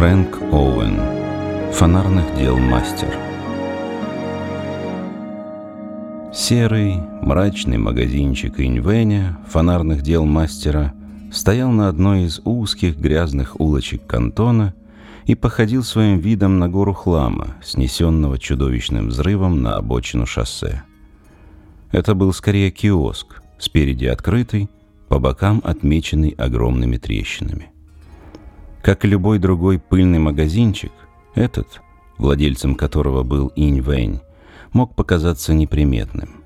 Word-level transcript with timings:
Фрэнк 0.00 0.40
Оуэн. 0.50 0.98
Фонарных 1.74 2.34
дел 2.34 2.56
мастер. 2.56 3.14
Серый, 6.32 6.94
мрачный 7.20 7.76
магазинчик 7.76 8.60
Иньвеня, 8.60 9.38
фонарных 9.46 10.00
дел 10.00 10.24
мастера, 10.24 10.94
стоял 11.30 11.70
на 11.70 11.90
одной 11.90 12.22
из 12.22 12.40
узких 12.46 12.96
грязных 12.96 13.60
улочек 13.60 14.06
кантона 14.06 14.72
и 15.26 15.34
походил 15.34 15.84
своим 15.84 16.18
видом 16.18 16.58
на 16.58 16.70
гору 16.70 16.94
хлама, 16.94 17.56
снесенного 17.62 18.38
чудовищным 18.38 19.08
взрывом 19.08 19.60
на 19.60 19.76
обочину 19.76 20.24
шоссе. 20.24 20.82
Это 21.92 22.14
был 22.14 22.32
скорее 22.32 22.70
киоск, 22.70 23.42
спереди 23.58 24.06
открытый, 24.06 24.70
по 25.10 25.18
бокам 25.18 25.60
отмеченный 25.62 26.30
огромными 26.30 26.96
трещинами. 26.96 27.69
Как 28.82 29.04
и 29.04 29.08
любой 29.08 29.38
другой 29.38 29.78
пыльный 29.78 30.18
магазинчик, 30.18 30.92
этот, 31.34 31.82
владельцем 32.16 32.74
которого 32.74 33.22
был 33.22 33.52
Инь 33.54 33.82
Вэнь, 33.82 34.20
мог 34.72 34.94
показаться 34.94 35.52
неприметным. 35.52 36.44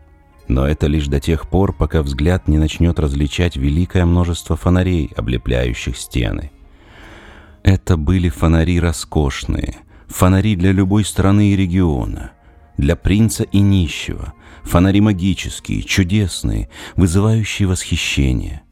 Но 0.49 0.67
это 0.67 0.89
лишь 0.89 1.07
до 1.07 1.21
тех 1.21 1.49
пор, 1.49 1.73
пока 1.73 2.03
взгляд 2.03 2.49
не 2.49 2.59
начнет 2.59 2.99
различать 2.99 3.57
великое 3.57 4.05
множество 4.05 4.57
фонарей, 4.57 5.11
облепляющих 5.17 5.97
стены. 5.97 6.51
Это 7.63 7.97
были 7.97 8.29
фонари 8.29 8.79
роскошные, 8.79 9.77
фонари 10.07 10.55
для 10.57 10.73
любой 10.73 11.05
страны 11.05 11.53
и 11.53 11.57
региона, 11.57 12.33
для 12.77 12.95
принца 12.95 13.45
и 13.45 13.61
нищего, 13.61 14.35
фонари 14.65 15.01
магические, 15.01 15.83
чудесные, 15.83 16.69
вызывающие 16.97 17.67
восхищение. 17.67 18.63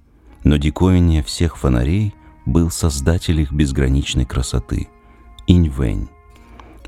Но 0.45 0.57
диковиннее 0.57 1.23
всех 1.23 1.57
фонарей 1.57 2.13
был 2.47 2.71
создатель 2.71 3.41
их 3.41 3.53
безграничной 3.53 4.25
красоты– 4.25 4.89
Инь-Вэнь. 5.47 6.09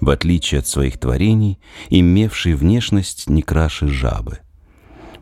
В 0.00 0.10
отличие 0.10 0.58
от 0.60 0.66
своих 0.66 0.98
творений, 0.98 1.58
имевший 1.88 2.54
внешность 2.54 3.28
не 3.28 3.42
краше 3.42 3.88
жабы. 3.88 4.40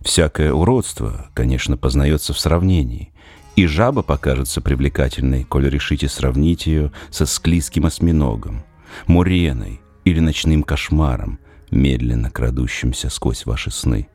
Всякое 0.01 0.53
уродство, 0.53 1.27
конечно, 1.35 1.77
познается 1.77 2.33
в 2.33 2.39
сравнении, 2.39 3.13
и 3.55 3.67
жаба 3.67 4.03
покажется 4.03 4.61
привлекательной, 4.61 5.45
коль 5.45 5.69
решите 5.69 6.09
сравнить 6.09 6.67
ее 6.67 6.91
со 7.11 7.27
склизким 7.27 7.87
осьминогом, 7.87 8.65
муреной 9.07 9.81
или 10.05 10.21
ночным 10.21 10.63
кошмаром, 10.63 11.39
медленно 11.71 12.31
крадущимся 12.31 13.11
сквозь 13.11 13.47
ваши 13.47 13.71
сны. 13.71 14.09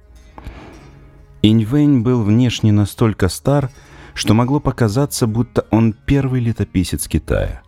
Иньвэнь 1.41 2.01
был 2.01 2.23
внешне 2.23 2.71
настолько 2.71 3.29
стар, 3.29 3.71
что 4.17 4.33
могло 4.33 4.59
показаться, 4.59 5.27
будто 5.27 5.67
он 5.69 5.93
первый 5.93 6.41
летописец 6.41 7.07
Китая. 7.07 7.61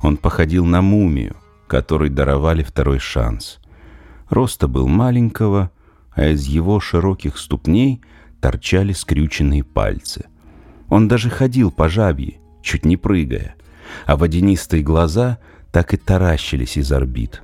Он 0.00 0.16
походил 0.16 0.66
на 0.66 0.82
мумию, 0.82 1.36
которой 1.68 2.10
даровали 2.10 2.64
второй 2.64 2.98
шанс. 2.98 3.60
Роста 4.28 4.66
был 4.66 4.88
маленького, 4.88 5.70
а 6.10 6.26
из 6.26 6.44
его 6.46 6.80
широких 6.80 7.38
ступней 7.38 8.02
торчали 8.40 8.92
скрюченные 8.92 9.62
пальцы. 9.62 10.26
Он 10.88 11.06
даже 11.06 11.30
ходил 11.30 11.70
по 11.70 11.88
жабье, 11.88 12.40
чуть 12.62 12.84
не 12.84 12.96
прыгая, 12.96 13.54
а 14.06 14.16
водянистые 14.16 14.82
глаза 14.82 15.38
так 15.70 15.94
и 15.94 15.96
таращились 15.96 16.76
из 16.76 16.90
орбит. 16.90 17.42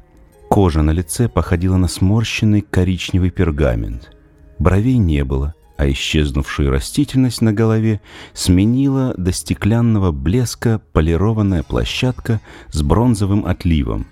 Кожа 0.50 0.82
на 0.82 0.90
лице 0.90 1.28
походила 1.28 1.76
на 1.76 1.86
сморщенный 1.86 2.62
коричневый 2.62 3.30
пергамент. 3.30 4.10
Бровей 4.58 4.96
не 4.96 5.22
было— 5.22 5.54
а 5.82 5.90
исчезнувшую 5.90 6.70
растительность 6.70 7.42
на 7.42 7.52
голове 7.52 8.00
сменила 8.34 9.14
до 9.16 9.32
стеклянного 9.32 10.12
блеска 10.12 10.80
полированная 10.92 11.64
площадка 11.64 12.40
с 12.70 12.82
бронзовым 12.82 13.44
отливом, 13.46 14.06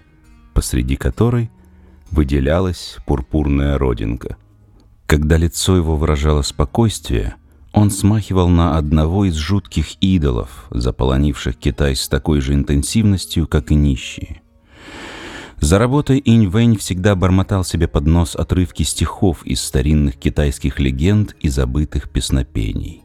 посреди 0.52 0.96
которой 0.96 1.48
выделялась 2.10 2.96
пурпурная 3.06 3.78
родинка. 3.78 4.36
Когда 5.06 5.36
лицо 5.36 5.76
его 5.76 5.94
выражало 5.96 6.42
спокойствие, 6.42 7.36
он 7.72 7.92
смахивал 7.92 8.48
на 8.48 8.76
одного 8.76 9.26
из 9.26 9.36
жутких 9.36 9.94
идолов, 10.00 10.66
заполонивших 10.70 11.56
Китай 11.56 11.94
с 11.94 12.08
такой 12.08 12.40
же 12.40 12.54
интенсивностью, 12.54 13.46
как 13.46 13.70
и 13.70 13.76
нищие. 13.76 14.42
За 15.60 15.78
работой 15.78 16.22
Инь 16.24 16.48
Вэнь 16.48 16.78
всегда 16.78 17.14
бормотал 17.14 17.64
себе 17.64 17.86
под 17.86 18.06
нос 18.06 18.34
отрывки 18.34 18.82
стихов 18.82 19.44
из 19.44 19.60
старинных 19.62 20.16
китайских 20.16 20.80
легенд 20.80 21.36
и 21.38 21.50
забытых 21.50 22.08
песнопений. 22.08 23.02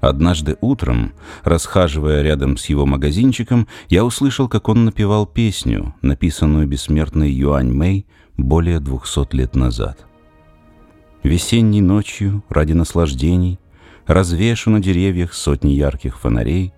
Однажды 0.00 0.56
утром, 0.60 1.14
расхаживая 1.42 2.22
рядом 2.22 2.56
с 2.56 2.66
его 2.66 2.86
магазинчиком, 2.86 3.66
я 3.88 4.04
услышал, 4.04 4.48
как 4.48 4.68
он 4.68 4.84
напевал 4.84 5.26
песню, 5.26 5.96
написанную 6.00 6.68
бессмертной 6.68 7.32
Юань 7.32 7.72
Мэй 7.72 8.06
более 8.36 8.78
двухсот 8.78 9.34
лет 9.34 9.56
назад. 9.56 10.06
Весенней 11.24 11.80
ночью, 11.80 12.44
ради 12.48 12.72
наслаждений, 12.72 13.58
развешу 14.06 14.70
на 14.70 14.78
деревьях 14.78 15.34
сотни 15.34 15.72
ярких 15.72 16.20
фонарей, 16.20 16.72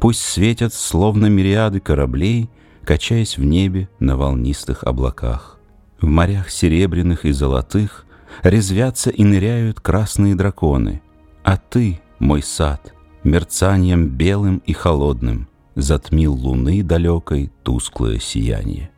пусть 0.00 0.22
светят, 0.22 0.72
словно 0.72 1.26
мириады 1.26 1.80
кораблей— 1.80 2.48
качаясь 2.84 3.38
в 3.38 3.44
небе 3.44 3.88
на 3.98 4.16
волнистых 4.16 4.84
облаках. 4.84 5.58
В 6.00 6.06
морях 6.06 6.50
серебряных 6.50 7.24
и 7.24 7.32
золотых 7.32 8.06
резвятся 8.42 9.10
и 9.10 9.24
ныряют 9.24 9.80
красные 9.80 10.34
драконы, 10.34 11.02
а 11.44 11.56
ты, 11.56 12.00
мой 12.18 12.42
сад, 12.42 12.92
мерцанием 13.24 14.08
белым 14.08 14.58
и 14.66 14.72
холодным 14.72 15.48
затмил 15.74 16.34
луны 16.34 16.82
далекой 16.82 17.50
тусклое 17.62 18.18
сияние. 18.18 18.90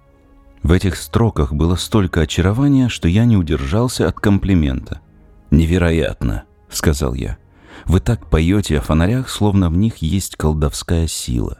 В 0.62 0.72
этих 0.72 0.96
строках 0.96 1.52
было 1.52 1.76
столько 1.76 2.22
очарования, 2.22 2.88
что 2.88 3.06
я 3.06 3.26
не 3.26 3.36
удержался 3.36 4.08
от 4.08 4.18
комплимента. 4.18 5.00
«Невероятно!»— 5.50 6.44
сказал 6.70 7.14
я. 7.14 7.36
«Вы 7.84 8.00
так 8.00 8.30
поете 8.30 8.78
о 8.78 8.80
фонарях, 8.80 9.28
словно 9.28 9.68
в 9.68 9.76
них 9.76 9.98
есть 9.98 10.36
колдовская 10.36 11.06
сила. 11.06 11.58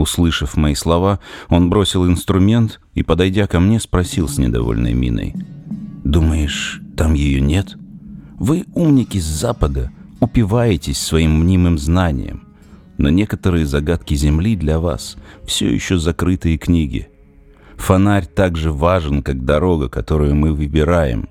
Услышав 0.00 0.56
мои 0.56 0.74
слова, 0.74 1.20
он 1.50 1.68
бросил 1.68 2.06
инструмент 2.06 2.80
и, 2.94 3.02
подойдя 3.02 3.46
ко 3.46 3.60
мне, 3.60 3.78
спросил 3.78 4.28
с 4.30 4.38
недовольной 4.38 4.94
миной. 4.94 5.34
«Думаешь, 6.04 6.80
там 6.96 7.12
ее 7.12 7.42
нет? 7.42 7.76
Вы, 8.38 8.64
умники 8.72 9.18
с 9.18 9.26
Запада, 9.26 9.90
упиваетесь 10.18 10.96
своим 10.96 11.40
мнимым 11.40 11.76
знанием, 11.78 12.44
но 12.96 13.10
некоторые 13.10 13.66
загадки 13.66 14.14
Земли 14.14 14.56
для 14.56 14.80
вас 14.80 15.18
все 15.44 15.68
еще 15.70 15.98
закрытые 15.98 16.56
книги. 16.56 17.10
Фонарь 17.76 18.24
так 18.24 18.56
же 18.56 18.72
важен, 18.72 19.22
как 19.22 19.44
дорога, 19.44 19.90
которую 19.90 20.34
мы 20.34 20.54
выбираем. 20.54 21.28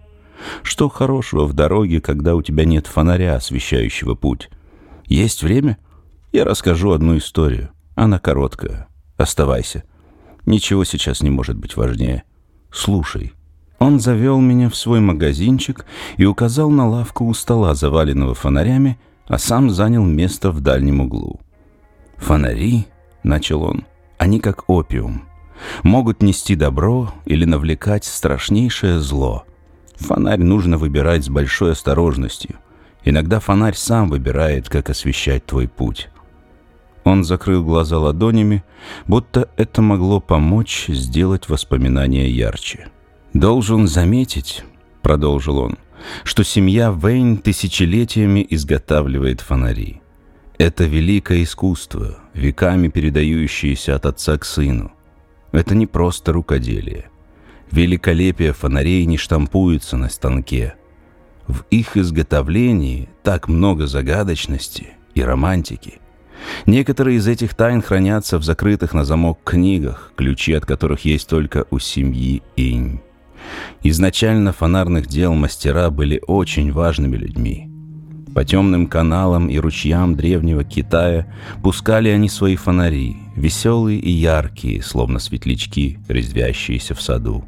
Что 0.62 0.90
хорошего 0.90 1.46
в 1.46 1.54
дороге, 1.54 2.02
когда 2.02 2.36
у 2.36 2.44
тебя 2.44 2.66
нет 2.66 2.86
фонаря, 2.86 3.36
освещающего 3.36 4.14
путь? 4.14 4.52
Есть 5.08 5.42
время? 5.42 5.80
Я 6.32 6.46
расскажу 6.46 6.92
одну 6.92 7.18
историю. 7.18 7.72
Она 8.00 8.18
короткая. 8.18 8.88
Оставайся. 9.18 9.84
Ничего 10.46 10.86
сейчас 10.86 11.22
не 11.22 11.30
может 11.30 11.58
быть 11.58 11.76
важнее. 11.76 12.24
Слушай. 12.72 13.34
Он 13.78 14.00
завел 14.00 14.40
меня 14.40 14.70
в 14.70 14.76
свой 14.78 15.02
магазинчик 15.02 15.86
и 16.16 16.24
указал 16.24 16.70
на 16.70 16.88
лавку 16.88 17.26
у 17.26 17.34
стола, 17.34 17.76
заваленного 17.76 18.36
фонарями, 18.36 18.98
а 19.28 19.38
сам 19.38 19.70
занял 19.70 20.06
место 20.06 20.50
в 20.52 20.62
дальнем 20.62 21.02
углу. 21.02 21.42
«Фонари»,— 22.16 22.88
начал 23.24 23.64
он,— 23.64 23.84
«они 24.18 24.40
как 24.40 24.70
опиум. 24.70 25.26
Могут 25.84 26.24
нести 26.24 26.56
добро 26.56 27.14
или 27.26 27.44
навлекать 27.44 28.06
страшнейшее 28.06 29.02
зло. 29.02 29.44
Фонарь 29.96 30.40
нужно 30.40 30.78
выбирать 30.78 31.26
с 31.26 31.30
большой 31.30 31.74
осторожностью. 31.74 32.60
Иногда 33.04 33.42
фонарь 33.42 33.76
сам 33.76 34.08
выбирает, 34.08 34.70
как 34.70 34.90
освещать 34.90 35.46
твой 35.46 35.68
путь. 35.68 36.08
Он 37.10 37.24
закрыл 37.24 37.64
глаза 37.64 37.98
ладонями, 37.98 38.64
будто 39.08 39.50
это 39.58 39.82
могло 39.82 40.20
помочь 40.20 40.86
сделать 40.90 41.50
воспоминания 41.50 42.30
ярче. 42.30 42.90
«Должен 43.34 43.88
заметить»,— 43.88 44.64
продолжил 45.02 45.58
он,— 45.58 45.80
«что 46.24 46.44
семья 46.44 46.92
Вейн 46.92 47.38
тысячелетиями 47.38 48.46
изготавливает 48.48 49.42
фонари. 49.42 50.04
Это 50.60 50.84
великое 50.84 51.42
искусство, 51.42 52.20
веками 52.36 52.90
передающееся 52.90 53.96
от 53.96 54.06
отца 54.06 54.38
к 54.38 54.46
сыну. 54.46 54.92
Это 55.52 55.74
не 55.74 55.88
просто 55.88 56.32
рукоделие. 56.32 57.10
Великолепие 57.72 58.54
фонарей 58.54 59.04
не 59.06 59.18
штампуется 59.18 59.98
на 59.98 60.10
станке. 60.10 60.76
В 61.48 61.64
их 61.72 61.98
изготовлении 61.98 63.10
так 63.24 63.48
много 63.48 63.88
загадочности 63.88 64.90
и 65.16 65.24
романтики— 65.24 65.98
Некоторые 66.66 67.18
из 67.18 67.28
этих 67.28 67.54
тайн 67.54 67.82
хранятся 67.82 68.38
в 68.38 68.44
закрытых 68.44 68.94
на 68.94 69.04
замок 69.06 69.40
книгах, 69.44 70.14
ключи 70.16 70.54
от 70.54 70.66
которых 70.66 71.06
есть 71.06 71.28
только 71.28 71.66
у 71.72 71.80
семьи 71.80 72.42
Инь. 72.56 73.02
Изначально 73.84 74.52
фонарных 74.54 75.08
дел 75.08 75.34
мастера 75.34 75.90
были 75.90 76.22
очень 76.28 76.72
важными 76.72 77.18
людьми. 77.18 77.70
По 78.34 78.46
темным 78.46 78.88
каналам 78.88 79.50
и 79.50 79.58
ручьям 79.58 80.16
древнего 80.16 80.64
Китая 80.64 81.26
пускали 81.64 82.10
они 82.10 82.30
свои 82.30 82.56
фонари, 82.56 83.18
веселые 83.36 84.00
и 84.00 84.12
яркие, 84.12 84.84
словно 84.84 85.20
светлячки, 85.20 86.00
резвящиеся 86.08 86.94
в 86.94 87.02
саду. 87.02 87.46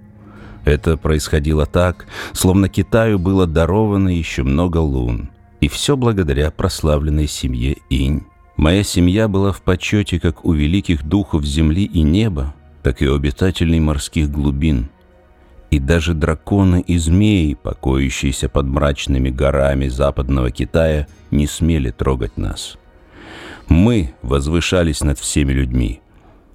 Это 0.65 0.97
происходило 0.97 1.65
так, 1.65 2.07
словно 2.33 2.67
Китаю 2.67 3.19
было 3.19 3.47
даровано 3.47 4.09
еще 4.09 4.43
много 4.43 4.77
лун, 4.77 5.29
и 5.59 5.67
все 5.67 5.95
благодаря 5.95 6.51
прославленной 6.51 7.27
семье 7.27 7.77
Инь. 7.89 8.23
Моя 8.61 8.83
семья 8.83 9.27
была 9.27 9.51
в 9.51 9.63
почете 9.63 10.19
как 10.19 10.45
у 10.45 10.53
великих 10.53 11.03
духов 11.03 11.43
земли 11.43 11.83
и 11.83 12.03
неба, 12.03 12.53
так 12.83 13.01
и 13.01 13.07
у 13.07 13.15
обитателей 13.15 13.79
морских 13.79 14.29
глубин. 14.29 14.91
И 15.71 15.79
даже 15.79 16.13
драконы 16.13 16.79
и 16.85 16.99
змеи, 16.99 17.55
покоящиеся 17.55 18.49
под 18.49 18.67
мрачными 18.67 19.31
горами 19.31 19.87
западного 19.87 20.51
Китая, 20.51 21.07
не 21.31 21.47
смели 21.47 21.89
трогать 21.89 22.37
нас. 22.37 22.77
Мы 23.67 24.13
возвышались 24.21 25.01
над 25.01 25.17
всеми 25.17 25.53
людьми. 25.53 25.99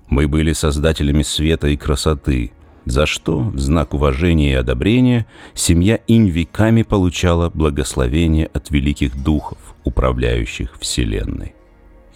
Мы 0.07 0.29
были 0.29 0.53
создателями 0.53 1.25
света 1.25 1.67
и 1.67 1.77
красоты, 1.77 2.53
за 2.85 3.07
что, 3.07 3.41
в 3.41 3.59
знак 3.59 3.95
уважения 3.95 4.53
и 4.53 4.61
одобрения, 4.63 5.27
семья 5.55 5.99
Инь 6.07 6.29
веками 6.29 6.85
получала 6.85 7.51
благословение 7.51 8.47
от 8.47 8.71
великих 8.71 9.21
духов, 9.21 9.59
управляющих 9.83 10.79
Вселенной. 10.79 11.56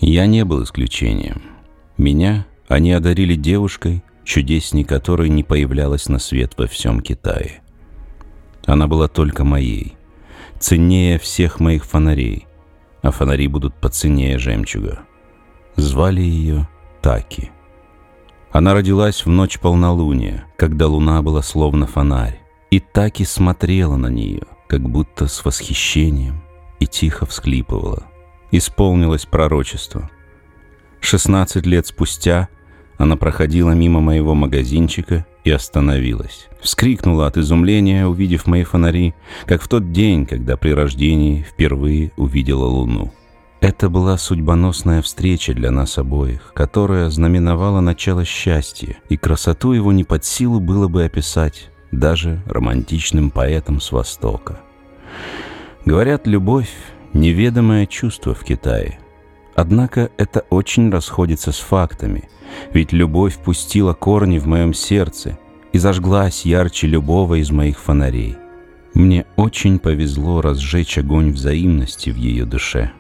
Я 0.00 0.26
не 0.26 0.47
был 0.47 0.64
исключением. 0.64 1.43
Меня 1.99 2.47
они 2.69 2.93
одарили 2.93 3.35
девушкой, 3.35 4.02
чудесней 4.25 4.85
которой 4.85 5.29
не 5.29 5.44
появлялась 5.44 6.08
на 6.08 6.19
свет 6.19 6.55
во 6.56 6.67
всем 6.67 7.02
Китае. 7.02 7.61
Она 8.64 8.87
была 8.87 9.08
только 9.08 9.44
моей, 9.44 9.97
ценнее 10.58 11.19
всех 11.19 11.61
моих 11.61 11.85
фонарей, 11.85 12.47
а 13.02 13.11
фонари 13.11 13.47
будут 13.47 13.75
поценнее 13.75 14.38
жемчуга. 14.38 15.00
Звали 15.76 16.23
ее 16.23 16.67
Таки. 17.03 17.50
Она 18.53 18.73
родилась 18.73 19.26
в 19.26 19.29
ночь 19.29 19.58
полнолуния, 19.61 20.46
когда 20.56 20.87
луна 20.87 21.20
была 21.20 21.43
словно 21.43 21.87
фонарь, 21.87 22.41
и 22.70 22.81
Таки 22.81 23.25
смотрела 23.25 23.96
на 23.96 24.08
нее, 24.08 24.44
как 24.67 24.81
будто 24.81 25.26
с 25.26 25.44
восхищением, 25.44 26.43
и 26.79 26.87
тихо 26.87 27.26
всхлипывала. 27.26 28.09
Исполнилось 28.50 29.26
пророчество. 29.26 30.11
Шестнадцать 31.00 31.67
лет 31.67 31.87
спустя— 31.87 32.49
она 33.00 33.17
проходила 33.17 33.70
мимо 33.70 34.02
моего 34.02 34.35
магазинчика 34.35 35.25
и 35.43 35.50
остановилась. 35.50 36.50
Вскрикнула 36.61 37.29
от 37.29 37.38
изумления, 37.38 38.06
увидев 38.06 38.47
мои 38.47 38.62
фонари, 38.62 39.14
как 39.47 39.62
в 39.62 39.69
тот 39.69 39.91
день, 39.91 40.26
когда 40.26 40.58
при 40.58 40.75
рождении 40.75 41.43
впервые 41.43 42.12
увидела 42.19 42.67
луну. 42.67 43.11
Это 43.62 43.88
была 43.88 44.19
судьбоносная 44.19 45.00
встреча 45.00 45.55
для 45.55 45.70
нас 45.70 45.96
обоих, 45.96 46.53
которая 46.55 47.08
знаменовала 47.08 47.81
начало 47.81 48.26
счастья, 48.26 48.99
и 49.08 49.17
красоту 49.17 49.73
его 49.73 49.93
не 49.93 50.05
под 50.05 50.26
силу 50.26 50.61
было 50.61 50.87
бы 50.87 51.05
описать 51.05 51.70
даже 51.91 52.43
романтичным 52.44 53.31
поэтам 53.31 53.81
с 53.81 53.93
Востока. 53.93 54.61
Говорят, 55.87 56.26
любовь— 56.26 56.69
неведомое 57.12 57.86
чувство 57.86 58.34
в 58.34 58.44
Китае. 58.44 58.98
Однако 59.54 60.10
это 60.16 60.40
очень 60.50 60.90
расходится 60.90 61.52
с 61.52 61.58
фактами— 61.58 62.28
ведь 62.72 62.92
любовь 62.92 63.38
пустила 63.38 63.92
корни 63.92 64.38
в 64.38 64.46
моем 64.46 64.74
сердце 64.74 65.38
и 65.72 65.78
зажглась 65.78 66.44
ярче 66.44 66.86
любого 66.86 67.40
из 67.40 67.50
моих 67.50 67.78
фонарей. 67.78 68.36
Мне 68.94 69.24
очень 69.36 69.78
повезло 69.78 70.40
разжечь 70.40 70.98
огонь 70.98 71.30
взаимности 71.30 72.10
в 72.10 72.16
ее 72.16 72.44
душе. 72.44 72.92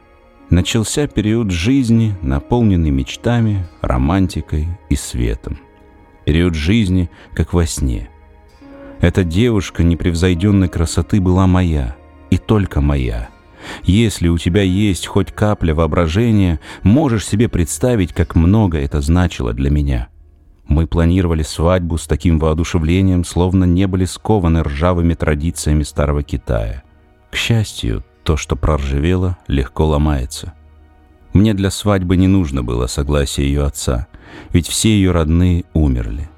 Начался 0.48 1.06
период 1.06 1.50
жизни, 1.50 2.14
наполненный 2.22 2.90
мечтами, 2.90 3.66
романтикой 3.82 4.68
и 4.88 4.96
светом. 4.96 5.58
Период 6.24 6.54
жизни, 6.54 7.10
как 7.34 7.52
во 7.52 7.66
сне. 7.66 8.08
Эта 9.00 9.24
девушка 9.24 9.82
непревзойденной 9.82 10.68
красоты 10.68 11.20
была 11.20 11.46
моя, 11.46 11.96
и 12.30 12.38
только 12.38 12.80
моя— 12.80 13.30
если 13.84 14.28
у 14.28 14.38
тебя 14.38 14.62
есть 14.62 15.06
хоть 15.06 15.32
капля 15.32 15.74
воображения, 15.74 16.60
можешь 16.82 17.26
себе 17.26 17.48
представить, 17.48 18.12
как 18.12 18.34
много 18.34 18.78
это 18.78 19.00
значило 19.00 19.52
для 19.52 19.70
меня. 19.70 20.08
Мы 20.66 20.86
планировали 20.86 21.42
свадьбу 21.42 21.98
с 21.98 22.06
таким 22.06 22.38
воодушевлением, 22.38 23.24
словно 23.24 23.64
не 23.64 23.86
были 23.86 24.04
скованы 24.04 24.62
ржавыми 24.62 25.14
традициями 25.14 25.82
старого 25.82 26.22
Китая. 26.22 26.84
К 27.30 27.36
счастью, 27.36 28.04
то, 28.22 28.36
что 28.36 28.54
проржавело, 28.54 29.36
легко 29.48 29.86
ломается. 29.86 30.52
Мне 31.32 31.54
для 31.54 31.70
свадьбы 31.70 32.16
не 32.16 32.28
нужно 32.28 32.62
было 32.62 32.86
согласия 32.86 33.42
ее 33.42 33.64
отца, 33.64 34.06
ведь 34.52 34.68
все 34.68 34.90
ее 34.90 35.12
родные 35.12 35.64
умерли. 35.74 36.28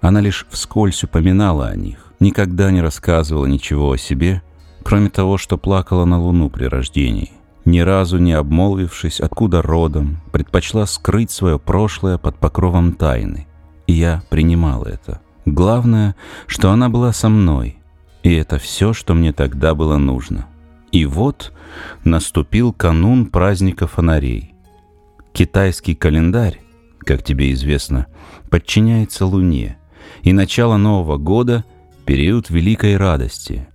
Она 0.00 0.20
лишь 0.20 0.46
вскользь 0.50 1.04
упоминала 1.04 1.68
о 1.68 1.76
них, 1.76 2.12
никогда 2.20 2.70
не 2.70 2.80
рассказывала 2.80 3.46
ничего 3.46 3.92
о 3.92 3.98
себе 3.98 4.42
кроме 4.82 5.10
того, 5.10 5.38
что 5.38 5.58
плакала 5.58 6.04
на 6.04 6.20
луну 6.20 6.50
при 6.50 6.64
рождении. 6.64 7.32
Ни 7.64 7.80
разу 7.80 8.18
не 8.18 8.32
обмолвившись, 8.32 9.20
откуда 9.20 9.62
родом, 9.62 10.20
предпочла 10.32 10.86
скрыть 10.86 11.30
свое 11.30 11.58
прошлое 11.58 12.18
под 12.18 12.36
покровом 12.36 12.92
тайны. 12.92 13.46
И 13.86 13.92
я 13.92 14.22
принимал 14.30 14.82
это. 14.82 15.20
Главное, 15.44 16.16
что 16.46 16.70
она 16.70 16.88
была 16.88 17.12
со 17.12 17.28
мной, 17.28 17.78
и 18.22 18.32
это 18.34 18.58
все, 18.58 18.92
что 18.92 19.14
мне 19.14 19.32
тогда 19.32 19.74
было 19.74 19.96
нужно. 19.96 20.46
И 20.90 21.06
вот 21.06 21.52
наступил 22.04 22.72
канун 22.72 23.26
праздника 23.26 23.86
фонарей. 23.86 24.54
Китайский 25.32 25.94
календарь, 25.94 26.60
как 26.98 27.22
тебе 27.22 27.52
известно, 27.52 28.06
подчиняется 28.50 29.24
Луне, 29.24 29.78
и 30.22 30.32
начало 30.32 30.76
Нового 30.76 31.16
года— 31.16 31.64
период 32.04 32.50
великой 32.50 32.96
радости, 32.96 33.66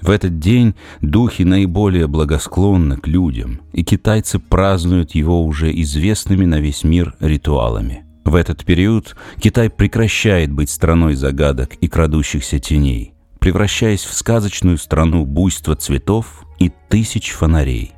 в 0.00 0.10
этот 0.10 0.38
день 0.38 0.74
духи 1.00 1.42
наиболее 1.42 2.06
благосклонны 2.06 2.96
к 2.96 3.06
людям, 3.06 3.60
и 3.72 3.84
китайцы 3.84 4.38
празднуют 4.38 5.14
его 5.14 5.44
уже 5.44 5.70
известными 5.82 6.44
на 6.44 6.60
весь 6.60 6.84
мир 6.84 7.14
ритуалами. 7.20 8.04
В 8.24 8.34
этот 8.34 8.64
период 8.64 9.16
Китай 9.38 9.70
прекращает 9.70 10.52
быть 10.52 10.70
страной 10.70 11.14
загадок 11.14 11.74
и 11.74 11.88
крадущихся 11.88 12.58
теней, 12.58 13.14
превращаясь 13.38 14.04
в 14.04 14.12
сказочную 14.14 14.78
страну 14.78 15.24
буйства 15.24 15.76
цветов 15.76 16.44
и 16.58 16.70
тысяч 16.88 17.30
фонарей. 17.30 17.92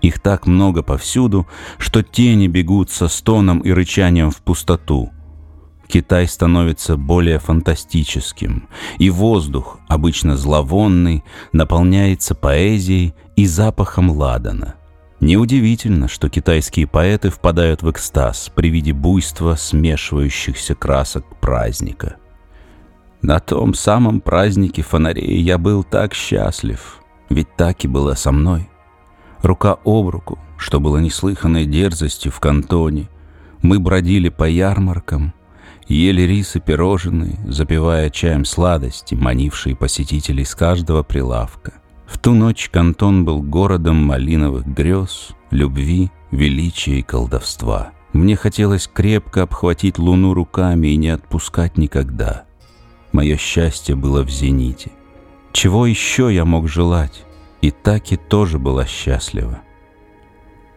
Их 0.00 0.20
так 0.20 0.46
много 0.46 0.82
повсюду, 0.82 1.46
что 1.78 2.02
тени 2.02 2.46
бегут 2.46 2.90
со 2.90 3.08
стоном 3.08 3.60
и 3.60 3.70
рычанием 3.70 4.30
в 4.30 4.42
пустоту– 4.42 5.10
Китай 5.88 6.28
становится 6.28 6.98
более 6.98 7.38
фантастическим, 7.38 8.68
и 8.98 9.08
воздух, 9.08 9.80
обычно 9.88 10.36
зловонный, 10.36 11.24
наполняется 11.52 12.34
поэзией 12.34 13.14
и 13.36 13.46
запахом 13.46 14.10
ладана. 14.10 14.74
Неудивительно, 15.20 16.06
что 16.06 16.28
китайские 16.28 16.86
поэты 16.86 17.30
впадают 17.30 17.82
в 17.82 17.90
экстаз 17.90 18.52
при 18.54 18.68
виде 18.68 18.92
буйства 18.92 19.56
смешивающихся 19.56 20.74
красок 20.74 21.24
праздника. 21.40 22.16
На 23.22 23.40
том 23.40 23.74
самом 23.74 24.20
празднике 24.20 24.82
фонарей 24.82 25.40
я 25.40 25.56
был 25.58 25.82
так 25.82 26.14
счастлив, 26.14 27.00
ведь 27.30 27.56
так 27.56 27.84
и 27.84 27.88
была 27.88 28.14
со 28.14 28.30
мной. 28.30 28.68
Рука 29.42 29.78
об 29.84 30.08
руку, 30.08 30.38
что 30.58 30.80
было 30.80 30.98
неслыханной 30.98 31.64
дерзостью 31.64 32.30
в 32.30 32.38
кантоне, 32.40 33.08
мы 33.60 33.80
бродили 33.80 34.28
по 34.28 34.44
ярмаркам, 34.44 35.32
ели 35.94 36.22
рис 36.22 36.56
и 36.56 36.60
пирожные, 36.60 37.38
запивая 37.46 38.10
чаем 38.10 38.44
сладости, 38.44 39.14
манившие 39.14 39.74
посетителей 39.74 40.44
с 40.44 40.54
каждого 40.54 41.02
прилавка. 41.02 41.74
В 42.06 42.18
ту 42.18 42.34
ночь 42.34 42.68
Кантон 42.70 43.24
был 43.24 43.42
городом 43.42 43.96
малиновых 43.96 44.66
грез, 44.66 45.30
любви, 45.50 46.10
величия 46.30 46.98
и 46.98 47.02
колдовства. 47.02 47.92
Мне 48.12 48.36
хотелось 48.36 48.88
крепко 48.88 49.42
обхватить 49.42 49.98
луну 49.98 50.34
руками 50.34 50.88
и 50.88 50.96
не 50.96 51.08
отпускать 51.08 51.76
никогда. 51.76 52.44
Мое 53.12 53.36
счастье 53.36 53.94
было 53.94 54.22
в 54.22 54.30
зените. 54.30 54.92
Чего 55.52 55.86
еще 55.86 56.32
я 56.32 56.44
мог 56.44 56.68
желать? 56.68 57.24
И 57.60 57.70
Таки 57.70 58.16
тоже 58.16 58.58
была 58.58 58.86
счастлива. 58.86 59.60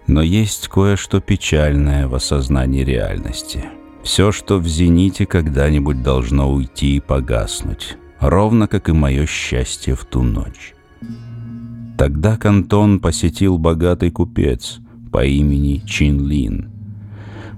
Но 0.08 0.22
есть 0.22 0.68
кое-что 0.68 1.20
печальное 1.22 2.08
в 2.08 2.15
осознании 2.15 2.84
реальности— 2.84 3.65
все, 4.03 4.31
что 4.31 4.58
в 4.58 4.67
зените 4.67 5.25
когда-нибудь 5.25 6.03
должно 6.03 6.51
уйти 6.51 6.98
и 6.98 7.00
погаснуть, 7.00 7.98
ровно 8.20 8.67
как 8.67 8.89
и 8.89 8.93
мое 8.93 9.25
счастье 9.25 9.96
в 9.96 10.05
ту 10.05 10.24
ночь. 10.24 10.74
Тогда 11.98 12.38
Кантон 12.38 13.00
посетил 13.00 13.58
богатый 13.58 14.10
купец 14.10 14.79
по 15.12 15.24
имени 15.24 15.84
Чин 15.86 16.27
Лин. 16.27 16.72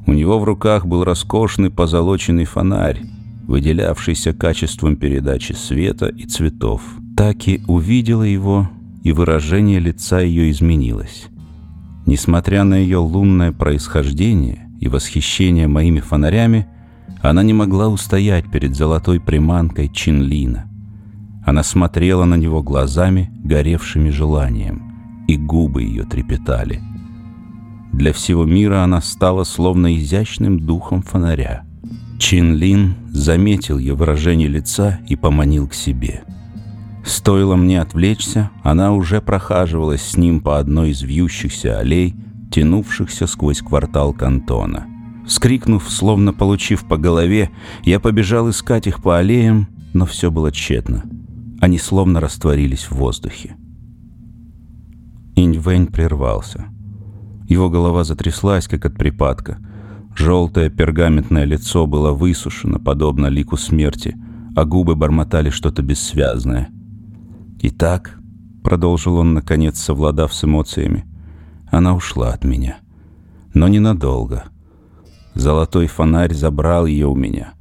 У 0.06 0.12
него 0.12 0.38
в 0.38 0.44
руках 0.44 0.86
был 0.86 1.04
роскошный 1.04 1.70
позолоченный 1.70 2.46
фонарь, 2.46 3.02
выделявшийся 3.48 4.34
качеством 4.34 4.98
передачи 4.98 5.54
света 5.54 6.08
и 6.08 6.26
цветов. 6.26 6.82
Таки 7.16 7.62
увидела 7.68 8.24
его 8.24 8.70
и 9.04 9.12
выражение 9.12 9.80
лица 9.80 10.20
ее 10.20 10.52
изменилось. 10.52 11.28
Несмотря 12.06 12.64
на 12.64 12.76
ее 12.76 12.98
лунное 12.98 13.52
происхождение 13.54 14.70
и 14.84 14.90
восхищение 14.90 15.70
моими 15.70 16.02
фонарями, 16.02 16.68
она 17.22 17.42
не 17.42 17.54
могла 17.54 17.88
устоять 17.88 18.52
перед 18.52 18.76
золотой 18.76 19.22
приманкой 19.22 19.88
Чинлина. 19.88 20.66
Она 21.46 21.64
смотрела 21.64 22.26
на 22.26 22.36
него 22.36 22.62
глазами, 22.62 23.32
горевшими 23.46 24.10
желанием, 24.10 25.24
и 25.30 25.38
губы 25.38 25.84
ее 25.84 26.04
трепетали. 26.04 26.82
Для 27.94 28.12
всего 28.12 28.44
мира 28.44 28.84
она 28.84 29.00
стала 29.02 29.46
словно 29.46 29.96
изящным 29.96 30.60
духом 30.60 31.02
фонаря. 31.02 31.64
Чинлин 32.20 32.96
заметил 33.08 33.78
ее 33.78 33.94
выражение 33.94 34.50
лица 34.50 35.00
и 35.08 35.16
поманил 35.16 35.70
к 35.70 35.74
себе— 35.74 36.24
Стоило 37.06 37.58
мне 37.58 37.82
отвлечься, 37.82 38.50
она 38.64 38.94
уже 38.94 39.22
прохаживалась 39.22 40.02
с 40.02 40.16
ним 40.16 40.40
по 40.40 40.58
одной 40.58 40.92
из 40.92 41.02
вьющихся 41.02 41.78
аллей, 41.80 42.16
тянувшихся 42.54 43.28
сквозь 43.28 43.62
квартал 43.62 44.14
кантона. 44.14 44.86
Скрикнув, 45.28 45.90
словно 45.90 46.34
получив 46.34 46.84
по 46.84 46.98
голове, 46.98 47.50
я 47.84 48.00
побежал 48.00 48.50
искать 48.50 48.88
их 48.88 49.02
по 49.02 49.18
аллеям, 49.18 49.68
но 49.94 50.06
все 50.06 50.30
было 50.30 50.52
тщетно. 50.52 51.04
Они 51.62 51.78
словно 51.78 52.20
растворились 52.20 52.92
в 52.92 52.96
воздухе. 52.96 53.56
Иньвэнь 55.36 55.88
прервался. 55.88 56.66
Его 57.50 57.70
голова 57.70 58.04
затряслась, 58.04 58.68
как 58.68 58.86
от 58.86 58.96
припадка. 58.96 59.58
Желтое 60.16 60.70
пергаментное 60.70 61.46
лицо 61.46 61.88
было 61.88 62.12
высушено, 62.12 62.80
подобно 62.80 63.28
лику 63.28 63.58
смерти, 63.58 64.16
а 64.56 64.66
губы 64.66 64.96
бормотали 64.96 65.50
что-то 65.50 65.82
бессвязное— 65.82 66.70
«Итак»,— 67.66 68.20
продолжил 68.64 69.16
он, 69.16 69.34
наконец, 69.34 69.80
совладав 69.80 70.34
с 70.34 70.44
эмоциями,— 70.44 71.06
«она 71.74 71.96
ушла 71.96 72.34
от 72.34 72.44
меня. 72.44 72.78
Но 73.56 73.68
ненадолго. 73.68 74.46
Золотой 75.34 75.88
фонарь 75.88 76.34
забрал 76.34 76.86
ее 76.86 77.08
у 77.08 77.16
меня, 77.16 77.54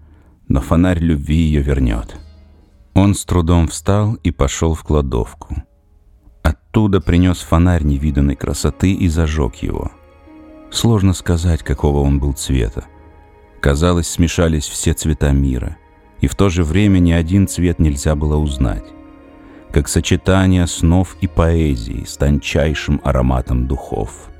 но 0.48 0.60
фонарь 0.60 0.98
любви 0.98 1.36
ее 1.36 1.62
вернет». 1.62 2.18
Он 2.94 3.14
с 3.14 3.24
трудом 3.24 3.68
встал 3.68 4.14
и 4.22 4.30
пошел 4.30 4.74
в 4.74 4.84
кладовку. 4.84 5.56
Оттуда 6.42 7.00
принес 7.00 7.38
фонарь 7.38 7.84
невиданной 7.84 8.36
красоты 8.36 8.92
и 8.92 9.08
зажег 9.08 9.56
его. 9.56 9.90
Сложно 10.70 11.14
сказать, 11.14 11.62
какого 11.62 12.00
он 12.00 12.20
был 12.20 12.34
цвета. 12.34 12.84
Казалось, 13.60 14.08
смешались 14.08 14.66
все 14.66 14.92
цвета 14.92 15.32
мира, 15.32 15.78
и 16.20 16.26
в 16.26 16.34
то 16.34 16.50
же 16.50 16.64
время 16.64 16.98
ни 16.98 17.12
один 17.12 17.48
цвет 17.48 17.78
нельзя 17.78 18.14
было 18.14 18.36
узнать 18.36 18.84
как 19.72 19.88
сочетание 19.88 20.66
снов 20.66 21.16
и 21.20 21.26
поэзии 21.26 22.04
с 22.06 22.16
тончайшим 22.16 23.00
ароматом 23.02 23.66
духов. 23.66 24.30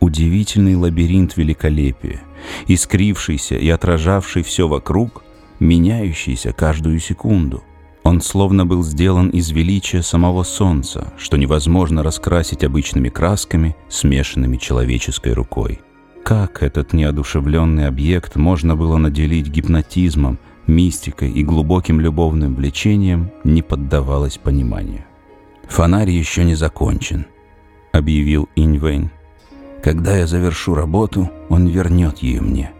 Удивительный 0.00 0.74
лабиринт 0.74 1.36
великолепия, 1.36 2.20
искрившийся 2.66 3.56
и 3.56 3.68
отражавший 3.68 4.42
все 4.42 4.66
вокруг, 4.66 5.22
меняющийся 5.60 6.52
каждую 6.52 6.98
секунду. 7.00 7.62
Он 8.02 8.20
словно 8.22 8.64
был 8.64 8.82
сделан 8.82 9.28
из 9.28 9.50
величия 9.50 10.02
самого 10.02 10.42
солнца, 10.42 11.12
что 11.18 11.36
невозможно 11.36 12.02
раскрасить 12.02 12.64
обычными 12.64 13.10
красками, 13.10 13.76
смешанными 13.88 14.56
человеческой 14.56 15.34
рукой. 15.34 15.80
Как 16.30 16.62
этот 16.62 16.92
неодушевленный 16.92 17.88
объект 17.88 18.36
можно 18.36 18.76
было 18.76 18.98
наделить 18.98 19.48
гипнотизмом, 19.48 20.38
мистикой 20.68 21.28
и 21.32 21.42
глубоким 21.42 21.98
любовным 21.98 22.54
влечением 22.54 23.32
не 23.42 23.62
поддавалось 23.62 24.38
пониманию. 24.38 25.04
«Фонарь 25.68 26.10
еще 26.10 26.44
не 26.44 26.54
закончен»,— 26.54 27.26
объявил 27.92 28.48
Иньвэнь. 28.54 29.10
«Когда 29.82 30.16
я 30.18 30.28
завершу 30.28 30.76
работу, 30.76 31.28
он 31.48 31.66
вернет 31.66 32.18
ее 32.18 32.40
мне». 32.40 32.70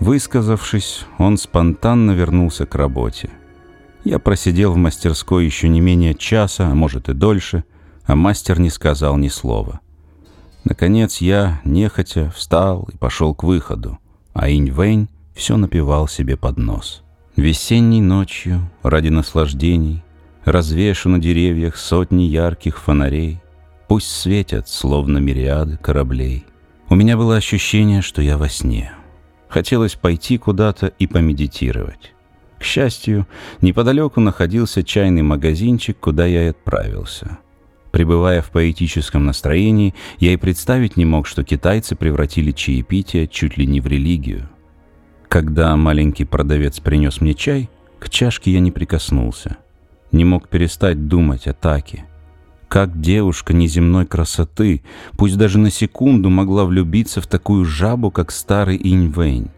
Высказавшись, 0.00 1.06
он 1.16 1.38
спонтанно 1.38 2.10
вернулся 2.10 2.66
к 2.66 2.74
работе. 2.74 3.30
Я 4.04 4.18
просидел 4.18 4.74
в 4.74 4.76
мастерской 4.76 5.46
еще 5.46 5.70
не 5.70 5.80
менее 5.80 6.14
часа, 6.14 6.66
а 6.66 6.74
может 6.74 7.08
и 7.08 7.14
дольше, 7.14 7.64
а 8.04 8.14
мастер 8.14 8.60
не 8.60 8.68
сказал 8.68 9.16
ни 9.16 9.28
слова. 9.28 9.80
Наконец 10.64 11.18
я, 11.18 11.60
нехотя, 11.64 12.30
встал 12.30 12.88
и 12.92 12.96
пошел 12.96 13.34
к 13.34 13.42
выходу, 13.42 13.98
а 14.34 14.48
Инь-Вэнь 14.48 15.08
все 15.34 15.56
напевал 15.56 16.08
себе 16.08 16.36
под 16.36 16.58
нос. 16.58 17.02
Весенней 17.36 18.00
ночью, 18.00 18.68
ради 18.82 19.08
наслаждений, 19.08 20.02
Развешу 20.44 21.10
на 21.10 21.18
деревьях 21.18 21.76
сотни 21.76 22.22
ярких 22.22 22.78
фонарей, 22.78 23.40
Пусть 23.86 24.10
светят, 24.10 24.68
словно 24.68 25.18
мириады 25.18 25.76
кораблей. 25.76 26.46
У 26.88 26.94
меня 26.94 27.16
было 27.16 27.36
ощущение, 27.36 28.02
что 28.02 28.22
я 28.22 28.38
во 28.38 28.48
сне. 28.48 28.92
Хотелось 29.48 29.94
пойти 29.94 30.38
куда-то 30.38 30.86
и 30.86 31.06
помедитировать. 31.06 32.12
К 32.58 32.64
счастью, 32.64 33.26
неподалеку 33.60 34.20
находился 34.20 34.82
чайный 34.82 35.22
магазинчик, 35.22 35.98
куда 35.98 36.26
я 36.26 36.44
и 36.44 36.48
отправился. 36.48 37.38
Пребывая 37.90 38.42
в 38.42 38.50
поэтическом 38.50 39.24
настроении, 39.24 39.94
я 40.18 40.32
и 40.32 40.36
представить 40.36 40.96
не 40.96 41.04
мог, 41.04 41.26
что 41.26 41.42
китайцы 41.42 41.96
превратили 41.96 42.52
чаепитие 42.52 43.26
чуть 43.26 43.56
ли 43.56 43.66
не 43.66 43.80
в 43.80 43.86
религию. 43.86 44.48
Когда 45.28 45.76
маленький 45.76 46.24
продавец 46.24 46.80
принес 46.80 47.20
мне 47.20 47.34
чай, 47.34 47.70
к 47.98 48.08
чашке 48.08 48.52
я 48.52 48.60
не 48.60 48.70
прикоснулся. 48.70 49.56
Не 50.12 50.24
мог 50.24 50.48
перестать 50.48 51.08
думать 51.08 51.46
о 51.46 51.52
Таке. 51.52 52.04
Как 52.68 53.00
девушка 53.00 53.54
неземной 53.54 54.06
красоты, 54.06 54.82
пусть 55.16 55.38
даже 55.38 55.58
на 55.58 55.70
секунду 55.70 56.28
могла 56.28 56.66
влюбиться 56.66 57.20
в 57.22 57.26
такую 57.26 57.64
жабу, 57.64 58.10
как 58.10 58.30
старый 58.30 58.76
Инь-Вэнь. 58.76 59.50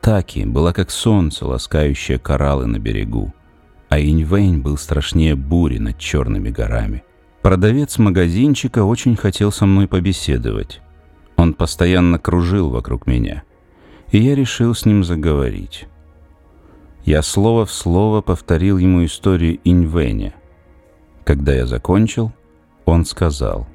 Таки 0.00 0.44
была 0.44 0.72
как 0.72 0.90
солнце, 0.90 1.46
ласкающее 1.46 2.18
кораллы 2.18 2.66
на 2.66 2.78
берегу, 2.78 3.32
а 3.88 3.98
Инь-Вэнь 3.98 4.60
был 4.60 4.76
страшнее 4.78 5.34
бури 5.34 5.78
над 5.78 5.98
черными 5.98 6.50
горами. 6.50 7.02
Продавец 7.42 7.98
магазинчика 7.98 8.84
очень 8.84 9.16
хотел 9.16 9.52
со 9.52 9.66
мной 9.66 9.88
побеседовать. 9.88 10.80
Он 11.36 11.54
постоянно 11.54 12.18
кружил 12.18 12.70
вокруг 12.70 13.06
меня— 13.06 13.42
и 14.12 14.18
я 14.18 14.34
решил 14.34 14.74
с 14.74 14.84
ним 14.84 15.02
заговорить. 15.02 15.88
Я 17.04 17.22
слово 17.22 17.66
в 17.66 17.72
слово 17.72 18.20
повторил 18.20 18.78
ему 18.78 19.04
историю 19.04 19.58
Иньвеня. 19.64 20.34
Когда 21.24 21.52
я 21.52 21.66
закончил, 21.66 22.32
он 22.84 23.04
сказал, 23.04 23.66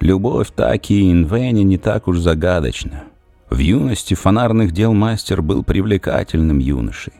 «Любовь 0.00 0.50
Таки 0.54 1.00
и 1.00 1.10
Инвеня 1.10 1.62
не 1.62 1.78
так 1.78 2.06
уж 2.06 2.18
загадочна. 2.18 3.04
В 3.50 3.58
юности 3.58 4.14
фонарных 4.14 4.72
дел 4.72 4.92
мастер 4.92 5.40
был 5.40 5.64
привлекательным 5.64 6.58
юношей. 6.58 7.14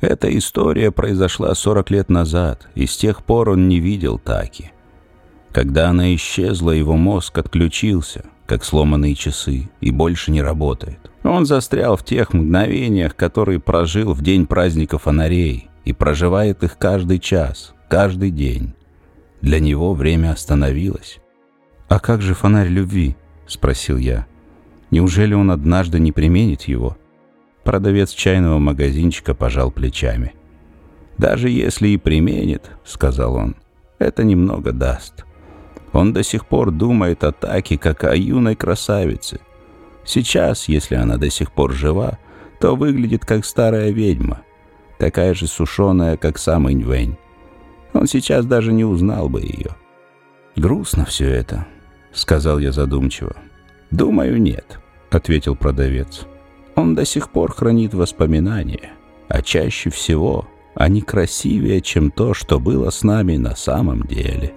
Эта 0.00 0.36
история 0.36 0.90
произошла 0.90 1.54
40 1.54 1.90
лет 1.90 2.08
назад, 2.08 2.68
и 2.74 2.86
с 2.86 2.96
тех 2.96 3.24
пор 3.24 3.50
он 3.50 3.68
не 3.68 3.80
видел 3.80 4.18
Таки. 4.18 4.70
Когда 5.58 5.88
она 5.88 6.14
исчезла, 6.14 6.70
его 6.70 6.96
мозг 6.96 7.36
отключился, 7.36 8.22
как 8.46 8.62
сломанные 8.62 9.16
часы, 9.16 9.68
и 9.80 9.90
больше 9.90 10.30
не 10.30 10.40
работает. 10.40 11.10
Он 11.24 11.46
застрял 11.46 11.96
в 11.96 12.04
тех 12.04 12.32
мгновениях, 12.32 13.16
которые 13.16 13.58
прожил 13.58 14.12
в 14.12 14.22
день 14.22 14.46
праздника 14.46 14.98
фонарей, 14.98 15.68
и 15.84 15.92
проживает 15.92 16.62
их 16.62 16.78
каждый 16.78 17.18
час, 17.18 17.74
каждый 17.88 18.30
день. 18.30 18.72
Для 19.40 19.58
него 19.58 19.94
время 19.94 20.30
остановилось. 20.30 21.18
«А 21.88 21.98
как 21.98 22.22
же 22.22 22.34
фонарь 22.34 22.68
любви?»— 22.68 23.16
спросил 23.48 23.96
я. 23.96 24.28
«Неужели 24.92 25.34
он 25.34 25.50
однажды 25.50 25.98
не 25.98 26.12
применит 26.12 26.68
его?» 26.68 26.96
Продавец 27.64 28.12
чайного 28.12 28.60
магазинчика 28.60 29.34
пожал 29.34 29.72
плечами. 29.72 30.34
«Даже 31.16 31.50
если 31.50 31.88
и 31.88 31.96
применит,— 31.96 32.70
сказал 32.84 33.34
он,— 33.34 33.56
это 33.98 34.22
немного 34.22 34.70
даст. 34.70 35.24
Он 35.92 36.12
до 36.12 36.22
сих 36.22 36.46
пор 36.46 36.70
думает 36.70 37.24
о 37.24 37.32
Таке, 37.32 37.78
как 37.78 38.04
о 38.04 38.14
юной 38.14 38.56
красавице, 38.56 39.40
Сейчас, 40.08 40.68
если 40.68 40.94
она 40.94 41.18
до 41.18 41.28
сих 41.28 41.52
пор 41.52 41.74
жива, 41.74 42.18
то 42.60 42.74
выглядит 42.76 43.26
как 43.26 43.44
старая 43.44 43.90
ведьма, 43.90 44.40
такая 44.98 45.34
же 45.34 45.46
сушеная, 45.46 46.16
как 46.16 46.38
сам 46.38 46.72
Иньвэнь. 46.72 47.18
Он 47.92 48.06
сейчас 48.06 48.46
даже 48.46 48.72
не 48.72 48.86
узнал 48.86 49.28
бы 49.28 49.42
ее. 49.42 49.76
«Грустно 50.56 51.04
все 51.04 51.28
это»,— 51.28 51.66
сказал 52.14 52.58
я 52.58 52.72
задумчиво. 52.72 53.36
«Думаю, 53.90 54.40
нет»,— 54.40 54.80
ответил 55.10 55.54
продавец. 55.54 56.26
«Он 56.74 56.94
до 56.94 57.04
сих 57.04 57.28
пор 57.28 57.52
хранит 57.52 57.92
воспоминания, 57.92 58.92
а 59.28 59.42
чаще 59.42 59.90
всего 59.90 60.48
они 60.74 61.02
красивее, 61.02 61.82
чем 61.82 62.10
то, 62.10 62.32
что 62.32 62.58
было 62.58 62.88
с 62.88 63.02
нами 63.02 63.36
на 63.36 63.54
самом 63.54 64.04
деле». 64.04 64.54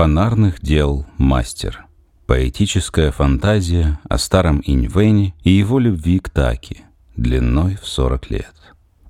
Фонарных 0.00 0.62
дел 0.62 1.04
мастер. 1.18 1.84
Поэтическая 2.24 3.10
фантазия 3.10 4.00
о 4.08 4.16
старом 4.16 4.62
Иньвене 4.64 5.34
и 5.42 5.50
его 5.50 5.78
любви 5.78 6.20
к 6.20 6.30
Таки, 6.30 6.84
длиной 7.16 7.76
в 7.76 7.86
40 7.86 8.30
лет. 8.30 8.54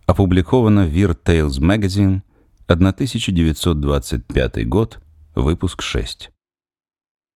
Опубликовано 0.06 0.86
в 0.86 0.92
Weird 0.92 1.18
Tales 1.24 1.60
Magazine, 1.60 2.22
1925 2.66 4.68
год, 4.68 4.98
выпуск 5.36 5.80
6. 5.80 6.32